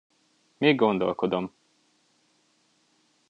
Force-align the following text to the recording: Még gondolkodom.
Még 0.57 0.75
gondolkodom. 0.75 1.53